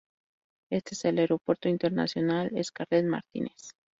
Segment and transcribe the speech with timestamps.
[0.71, 3.75] Este es el Aeropuerto Internacional Scarlett Martínez.